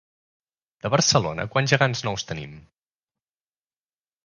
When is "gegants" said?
1.75-2.03